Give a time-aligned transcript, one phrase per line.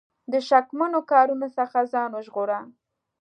[0.31, 2.59] د شکمنو کارونو څخه ځان وژغوره.